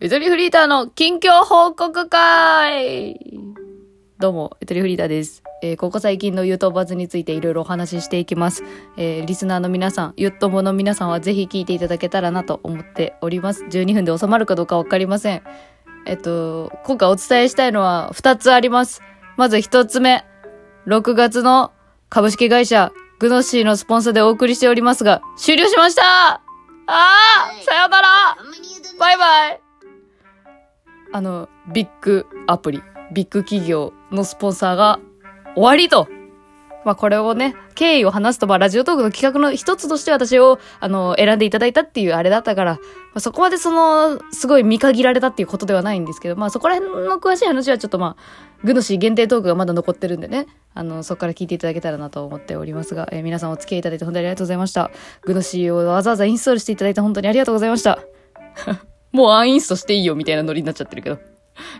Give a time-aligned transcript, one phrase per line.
[0.00, 3.18] ゆとりフリーターの近況報告会
[4.20, 5.42] どうも、ゆとりフリーターです。
[5.60, 8.62] えーここ最近のゆとばずについていろいろお話ししていきます。
[8.96, 13.64] えーリスナーの皆さん、ゆっともの皆さんはぜひ聞いていただけたらなと思っております。
[13.64, 15.42] 12分で収まるかどうかわかりません。
[16.06, 19.02] えっと、今回お伝えしたいのは2つあります。
[19.36, 20.24] まず1つ目、
[20.86, 21.72] 6月の
[22.08, 26.02] 株式会社グノシーのスポンサーでお送りしておりますが、終了しました
[26.34, 28.08] あーさよなら
[29.00, 29.67] バイバイ
[31.12, 35.00] あの、ビッグアプリ、ビッグ企業のスポンサーが
[35.54, 36.08] 終わりと。
[36.84, 42.80] まあこれをね、経緯を話すと、まあラジオトークの企画の一つとして私を、あの、選んでいただいたっていうあれだったから、ま
[43.14, 54.90] あ、そこまでその、すごい見限られたっていうことではないんですけど、まあそこら辺の詳しい話はちょっとまあ、グノシー限定トークがまだ残ってるんでね、あの、そこから聞いていただけたらなと思っておりますが、えー皆さんお付き合いいただいて本当にありがとうございました。
[55.22, 57.98] グノシーをわざわざインストールしていただいて本当にありがとうございました。
[59.12, 61.18] もうアンインストしていいよみたいなノリになっちゃってるけど。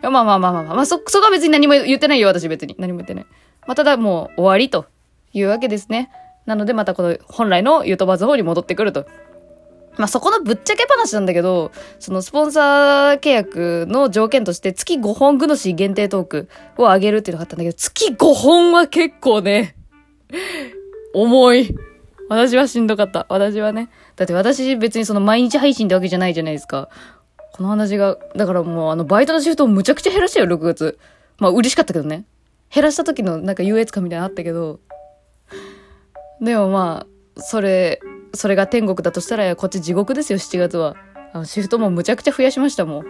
[0.03, 2.75] まあまあまあまあまあ、まあ、そ、そこは別に何も言ってないよ、私別に。
[2.79, 3.27] 何も言ってない。
[3.67, 4.87] まあ、ただもう終わりと
[5.33, 6.11] いうわけですね。
[6.47, 9.07] なのでまたこの本来のユートバーズ方に戻ってくると。
[9.99, 19.75] まあ、そこのぶっちゃけ話なんだけど、そのスポンサー契約の条件として月5本グノシー限定トークを上げるっていうのがあったんだけど、月5本は結構ね、
[21.15, 21.75] 重い。
[22.29, 23.27] 私はしんどかった。
[23.29, 23.91] 私はね。
[24.17, 26.89] だって私別にその毎日配信ってわけじゃないじゃないですか。
[27.59, 30.97] この話が、だからもうあのバイトのシフトをむちゃくちゃ減らしたよ、6月。
[31.39, 32.25] まあ嬉しかったけどね。
[32.73, 34.79] 減らした時のなんか優越感みたいなのあったけど。
[36.41, 37.05] でもま
[37.37, 38.01] あ、それ、
[38.33, 40.95] それが天国だとしたらこっち地獄ですよ、7月は。
[41.33, 43.05] あのシフトもむちゃくちゃ増やしましたもん。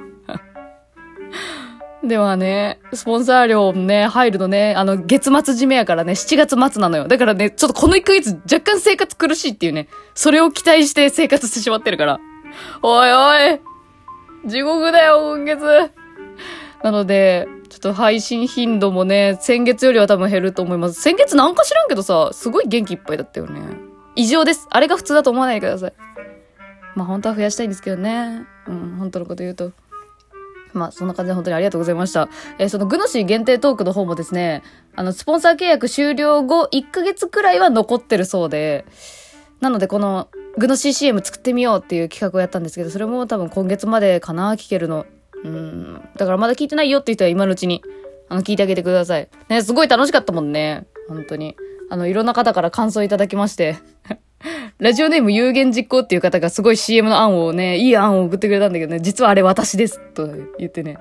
[2.09, 7.07] ではね、スポンサー料ね、入るのね、あの、月末締めやからね、7月末なのよ。
[7.07, 12.19] だからね、ちょっとこの1ヶ月若干生活苦しいっていうね、それを期待して生活してしまってるから。
[12.83, 13.68] おいおい
[14.47, 15.91] 地獄だよ、今月
[16.83, 21.01] なので、ちょっと配信頻度もね、先月よりは多分減ると思います。
[21.01, 23.61] 先月なんか知らんけどさ、すごい元気いっぱいだったよね。
[24.15, 24.67] 異常です。
[24.71, 25.93] あれが普通だと思わないでください。
[26.95, 28.47] まあ本当は増やしたいんですけどね。
[28.67, 29.73] うん、本当のこと言うと。
[30.75, 32.29] まあ、そんな感じで本当にありがとうございました。
[32.59, 34.63] えーそのグノシー限定トークの方もですね、
[34.95, 38.85] あの、スポンサー契約終了後、1ヶ月くらいは残ってるそうで、
[39.61, 45.07] なのでこの、グノシー CM 作ってみようっていう企画をやったんですけど、それも多分今月までかな、聞けるの。
[45.45, 46.01] うん。
[46.17, 47.83] だからまだ聞いてないよっていう人は今のうちに、
[48.29, 49.29] あの、聞いてあげてください。
[49.49, 50.87] ね、すごい楽しかったもんね。
[51.09, 51.57] 本当に。
[51.91, 53.77] あの、いろんな方から感想いただきまして。
[54.79, 60.01] ラジオネーム有言実行っていう方がすごい CM の案をね、いい案を送ってくれたんだけどね、実はあれ私です。
[60.15, 60.99] と言ってね。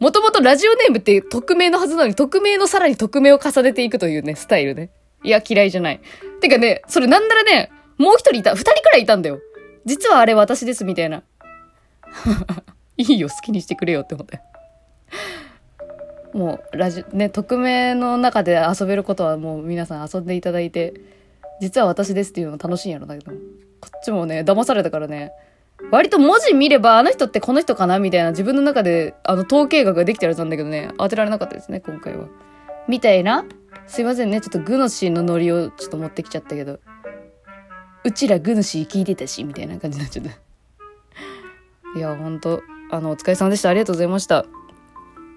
[0.00, 4.90] もともとラジオネームって匿名のはずなのに、匿名のさらに匿名を重ねていくというね、スタイルね。
[5.22, 6.00] いや、嫌いじゃない。
[6.40, 9.40] てかね、それなんならね、もう一人いた、二人くらいいたんだよ。
[9.84, 11.22] 実はあれ私です、みたいな。
[12.96, 14.42] いいよ、好きにしてくれよって思ったよ。
[16.32, 20.94] もう、ラジオ、ね、匿名の中で遊べることはもう皆さん遊んでいただいて、
[21.60, 23.32] 実は私ですっていうのも楽しいんやろだけど、
[23.80, 25.32] こっちもね、騙されたからね、
[25.90, 32.26] 割と文字見れば、あの人ってこの人かなみたいな自分の中で、あの、統計学ができてるはずなんだけどね、当てられなかったですね、今回は。
[32.88, 33.44] みたいな
[33.86, 36.80] すいませんね、ちょっとグノシーンのノリをちょっと持ってきちゃったけど、
[38.06, 40.30] うちらグノシー聞いてたし、みたいな感じになっちゃった。
[41.98, 42.62] いや、ほんと、
[42.92, 43.68] あの、お疲れ様でした。
[43.68, 44.46] ありがとうございました。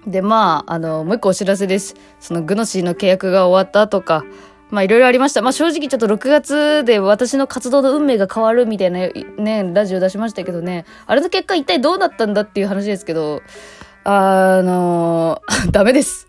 [0.06, 1.96] で、まあ、あの、もう一個お知らせです。
[2.20, 4.24] そのグノシーの契約が終わったとか、
[4.70, 5.42] まあいろいろありました。
[5.42, 13.42] まあ正直ちょっと6月で私の活動の運命が変わるみたいなね、ラジオ出しましたけどね、あれの結果一体どうなったんだっていう話ですけど、
[14.04, 15.42] あの
[15.72, 16.28] ダメです。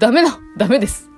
[0.00, 1.08] ダメな、ダメです。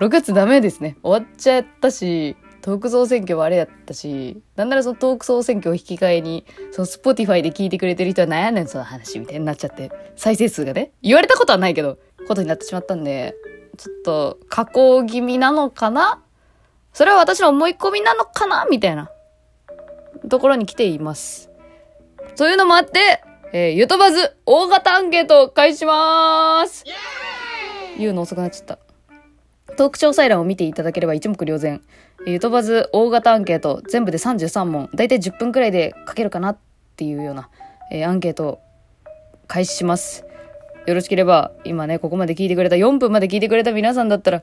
[0.00, 0.96] 6月ダメですね。
[1.02, 13.34] 終わっちゃったし、トーク総選挙もあれやったし、なんならそのトーク総選挙を引き換えに、その Spotify で聞いてくれてる人は何やねんその話みたいになっちゃって、再生数がね、言われたことはないけど、ことになってしまったんで、
[13.76, 16.22] ちょっと下降気味なのかな？
[16.92, 18.64] それは私の思い込みなのかな？
[18.70, 19.10] みたいな。
[20.28, 21.50] ところに来ています。
[22.36, 26.84] そういうのもあって、えー、ゆとばず大型アンケートを開始します。
[27.98, 28.78] 言うの遅くなっちゃった。
[29.76, 31.82] トーク詳細欄を見ていただければ一目瞭然。
[32.26, 34.88] ゆとばず大型アンケート全部で33問。
[34.94, 36.58] だいたい10分くらいで書けるかなっ
[36.96, 37.48] ていうような、
[37.90, 38.60] えーアンケートを
[39.48, 40.24] 開始します。
[40.86, 44.42] よろしければ、今ね、ここまで聞いてくれた、4分まで聞いてくれた皆さんだったら、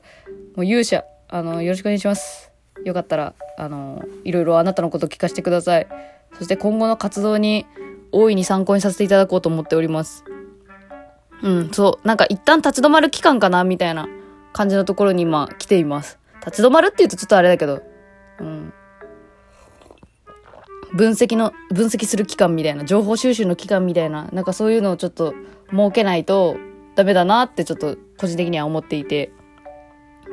[0.56, 2.50] もう勇者、あの、よろしくお願いします。
[2.84, 5.86] よかったら、あの、いろいろあなたのこと聞かせてください。
[6.38, 7.66] そして今後の活動に
[8.12, 10.24] 大いに参考にさせていただこうと思っております。
[11.42, 12.06] うん、そう。
[12.06, 14.08] なんか一旦立ち止まる期間かなみたいな
[14.52, 16.18] 感じのところに今来ています。
[16.44, 17.82] 立ち止まるって言うとちょっとあれだけど。
[18.40, 18.72] うん。
[20.94, 25.34] 分析の、分析する期間みたいな、情報収集の期間みたいな、なんかそういうのをちょっと
[25.70, 26.56] 設けないと
[26.96, 29.32] ダメだなってちょっと個人的には思っていて。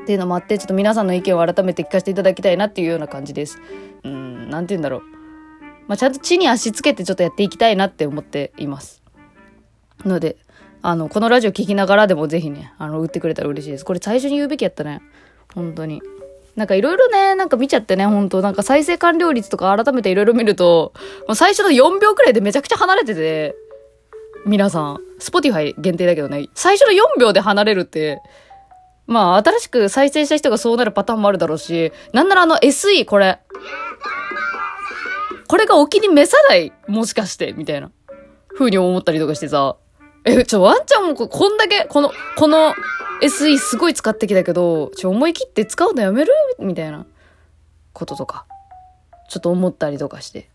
[0.01, 3.59] っていうのもあって、ちょっと皆さんの意見を改めて聞かせていただきたいなっていうような感じです。
[4.03, 5.01] うん、なんて言うんだろう。
[5.87, 9.03] まあ、ちゃんと地に足つけてちょっとやっていきたいなって思っています。
[10.05, 10.37] ので、
[10.81, 13.85] あの、このラジオ聞きながらでもぜひね、あの、打ってくれたら嬉しいです。
[13.85, 15.01] これ最初に言うべきやったね。
[15.53, 16.01] 本当に。
[16.55, 20.93] なんかいろいろね、なんか見ちゃってね、ほんと、なんか再生完了率とか改めていろいろ見ると、
[21.27, 23.55] もう最初の4秒くらいでめちゃくちゃ離れてて、
[24.45, 28.21] 皆さん、 Spotify 限定だけどね、最初の4秒で離れるって、
[29.05, 33.39] まあ、新しく再生した人がそうなるパターンもあるだろうし、なんならあの SE これ。
[35.47, 37.91] これがお気に召さないもしかして、みたいな。
[38.57, 39.77] 風に思ったりとかしてさ。
[40.27, 42.73] え、ちょ、ワンちゃんもこんだけ、この、この
[43.21, 46.33] SE すごい使ってきたけど、ちょ、思い切って使うのやめる？
[46.59, 47.05] みたいな
[47.93, 48.45] こととか、
[49.29, 50.49] ちょっと思ったりとかして。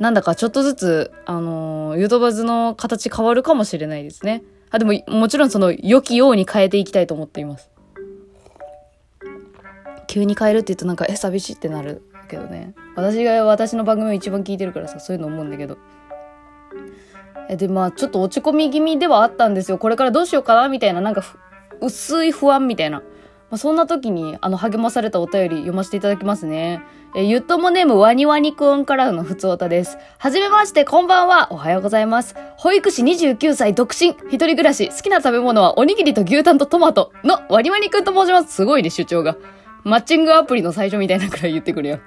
[0.00, 4.42] なんだかちょっとずつ、あのー、ユートバズの形変わるかもしれないですね。
[4.70, 7.70] あ、でも、もちろんその、良きように変えていきたいと思っています。
[10.08, 12.74] 急に変えるって言うとなんか、え、寂しいってなるけどね。
[12.96, 15.78] 私が私の番組を一番聞いてるからさ、そういうの思うんだけど。
[17.56, 19.78] で、まあ、ちょっと落ち込み気味ではあったんですよ。
[19.78, 21.24] これからどうしようかなみたいな、なんか、
[21.80, 23.00] 薄い不安みたいな。
[23.50, 26.82] まあ、そんな時に、あの、励まされたお便り読ませていただきますね。
[27.16, 29.98] えゆっともネームワニワニくんからのふつおたです。
[30.18, 31.48] はじめまして、こんばんは。
[31.50, 32.36] おはようございます。
[32.56, 38.54] 保育士29歳、独身、一人暮らし、好きな食べ物はおにぎりと牛タンとトマトのワニワニくんと申します。
[38.54, 39.36] すごいね、主張が。
[39.82, 42.00] マッチングアプリの最初みたいなくらい言ってくれよ。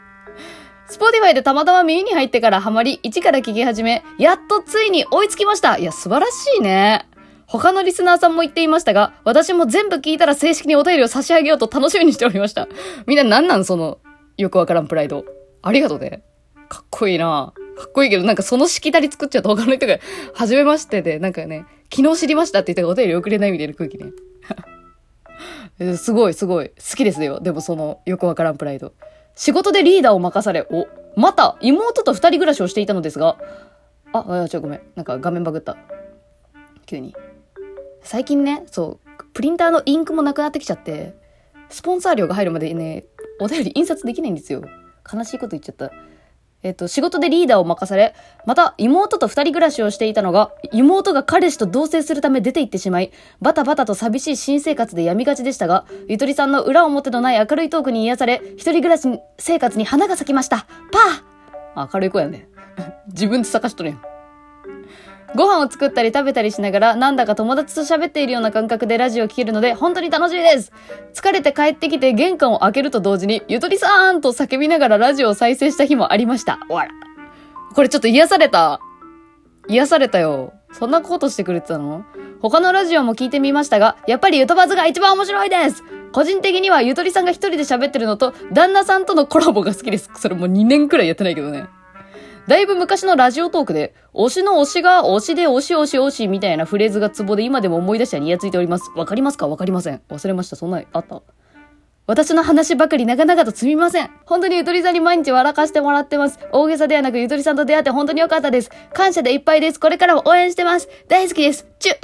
[0.94, 5.80] Spotify でたまたま耳に入ってからハマり、一から聞き始め、やっとついに追いつきました。
[5.80, 7.08] いや、素晴らしいね。
[7.48, 12.68] 他のリスナーさんも言っていましたが、私も全部聞いたら正式にお便りを差し上げようと楽しみにしておりました。
[13.08, 13.98] みんな何なんその、
[14.38, 15.26] よくわからんプライド。
[15.64, 16.22] ありがとうね。
[16.70, 19.98] かっこいいなかっこいいけど、なんかそのしきたり作っちゃうと他の人が、
[20.36, 24.12] はじめましてで、なんかね、昨日知りましたって言ったらお便り送れないみたいな空気ね。
[25.98, 26.70] すごいすごい。
[26.70, 27.40] 好きですよ。
[27.40, 28.94] でもその、よくわからんプライド。
[29.36, 33.38] 仕事でリーダーを任され、お、また、妹と二人暮らしをしていたのですが、
[34.14, 34.82] あ、あ、ちょ、ごめん。
[34.96, 35.78] なんか画面バグった。
[36.86, 37.16] 急に。
[38.02, 41.16] 最近ね、そう、プリンターのインクもなくなってきちゃって、
[41.70, 43.06] スポンサー料が入るまでね、
[43.40, 44.64] お便り印刷できないんですよ。
[45.12, 45.92] 悲しいこと言っちゃった。
[46.64, 48.16] えっと、仕事でリーダーを任され、
[48.46, 53.12] また妹と二人暮らしをしていたのが、妹が彼氏と同棲するため出て行ってしまい、
[53.42, 59.08] バタバタと寂しい新生活で病みがちでしたが、ゆとりさんの裏表のない明るいトークに癒され、一人暮らし
[59.38, 60.66] 生活に花が咲きました。
[61.76, 62.48] パー明るい子やね。
[63.08, 64.13] 自分で探しとるやん。
[65.36, 70.72] ご飯を作ったり食べたりしながら、なんだか友達と喋っているような感覚でラジオを聴けるので、本当に楽しみです
[71.14, 76.60] 疲れて帰ってきて玄関を開けると同時に、ゆとりさんと叫びながらラジオを再生した日もありました。
[76.70, 76.92] わら。
[77.74, 78.80] これちょっと癒された。
[79.68, 80.54] 癒されたよ。
[80.72, 82.04] そんなことしてくれてたの？
[82.42, 90.10] 他のラジオも聞いてみましたが、やっぱりゆとばずが一番面白いです個人的にはゆとりさんが一人で喋ってるのと、旦那さんとのコラボが好きです。
[90.16, 91.68] それもう2年くらいやってないけどね。
[92.48, 98.92] だいぶ昔のラジオトークで、推しの推しが推しで推し推し推しみたいなフレーズがツボで今でも思い出したにやついております。
[98.96, 99.48] わかりますか？
[99.48, 100.02] わかりません。
[100.10, 100.56] 忘れました。
[100.56, 101.22] そんなに、あった？
[102.06, 104.12] 私の話ばかり長々とすみません。
[104.26, 106.38] 本当にゆとりさんに毎日笑かしてもらってます。
[106.52, 108.70] 大げさではなくゆとりさんと出会って本当に良かったです。
[108.92, 109.80] 感謝でいっぱいです。
[109.80, 110.90] これからも応援してます。
[111.08, 111.66] 大好きです。
[111.80, 111.96] チュ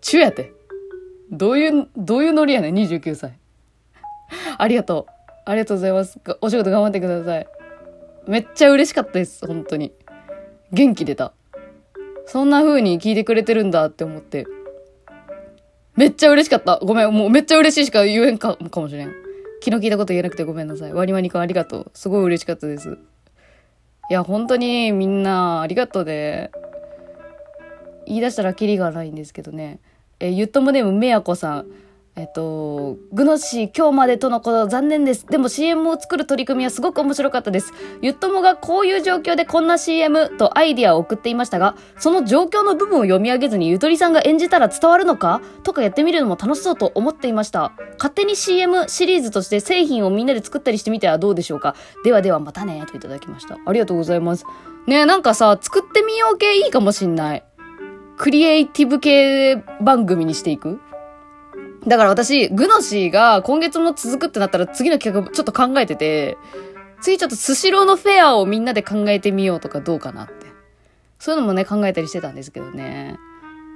[0.00, 0.54] チュやって。
[1.30, 3.38] どういう、どういうノリやねん、29歳。
[4.56, 5.12] ありがとう。
[5.44, 6.18] ありがとうございます。
[6.40, 7.46] お仕事頑張ってください。
[8.26, 9.92] めっちゃ嬉しかったです、本当に。
[10.72, 11.32] 元気出た。
[12.26, 14.46] そんな風に聞いてくれてるんだって思って。
[15.96, 16.78] めっちゃ嬉しかった。
[16.78, 19.12] ごめん、もうめっちゃ嬉しいしか言えんかかもしれん。
[19.62, 20.92] 昨日聞いたこと言えなくてごめんなさい。
[20.92, 21.90] ワニワニくんありがとう。
[21.94, 22.98] すごい嬉しかったです。
[24.10, 26.50] いや、本当にみんなありがとうで。
[28.06, 29.80] 言い出したらキリがないんですけどね。
[30.18, 31.66] え、ゆっともネームめやこさん。
[32.20, 35.24] えっと、グノシー今日までとのこと残念です。
[35.26, 37.72] でも CM を作る取り組みはすごく面白かったです。
[38.02, 45.40] ゆっともがこういう状況でこんな CM とアイディアを送っていましたが、その状況の部分を読み上げずにゆとりさんが演じたら伝わるのか？
[45.62, 47.72] とかやってみるのも楽しそうと思っていました。
[47.96, 51.74] 勝手に CM シリーズとして製品をみんなで作ったりしてみてはどうでしょうか？
[52.04, 53.56] ではではまたね、といただきました。
[53.64, 54.44] ありがとうございます。
[54.86, 57.44] ねえ、なんかさ、作ってみよう系いいかもしんない。
[58.18, 60.80] クリエイティブ系番組にしていく？
[61.86, 66.36] だから私、グノシーが今月も続くってなったら次の企画ちょっと考えてて、
[67.00, 70.46] 次ちょっとスシローのフェアをみんなで考えてみようとかどうかなって。
[71.18, 73.18] そういうのもね、考えたりしてたんですけどね。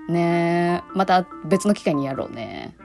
[0.09, 2.77] ねえ、また別の機会にやろうね。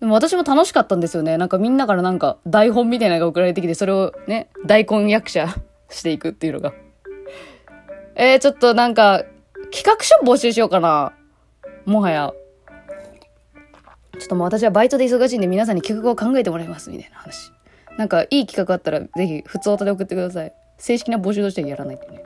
[0.00, 1.36] でも私も楽しかったんですよね。
[1.36, 5.54] なんかみんなからなんか台本みたいなのが送られてきて、それをね、大根役者、
[5.90, 6.72] していくっていうのが。
[8.16, 9.24] えー、ちょっとなんか、
[9.72, 11.12] 企画書募集しようかな。
[11.84, 12.32] もはや。
[14.20, 17.50] ちょっともう私はバイトで忙しいんで皆さんに企画を考えてもらいますみたいな話。
[17.96, 20.52] なんかいい企画あったらぜひ普通音で送ってください。
[20.76, 22.22] 正式な募集としてはやらないってね。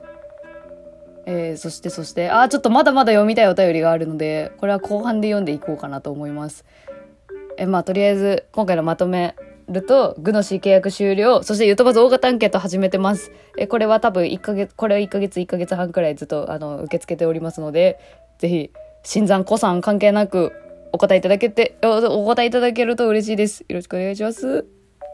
[1.27, 6.65] えー、そしてそして、あ、ちょっとまだまだ読みたいお便りがあるので、これは後半で読んでいこうかなと思います。
[7.57, 9.35] え、まあとりあえず今回のまとめ
[9.69, 13.33] ると、グノシー契約終了、そしてゆとばず大型アンケート始めてます。
[13.57, 17.99] え、これは多分1ヶ月、これは1ヶ月、1ヶ月半くらいずっとあの受け付けておりますので、
[18.39, 18.71] ぜひ、
[19.03, 20.53] 新山古参関係なく
[20.95, 23.63] お答えいただけて、お答えいただけると嬉しいです。
[23.69, 24.65] よろしくお願いします。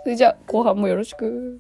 [0.03, 1.59] それじゃあ、後半もよろしく。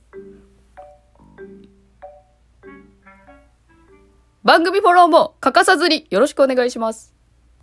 [4.44, 7.14] 番組フォローも欠かさずによろしくお願いします。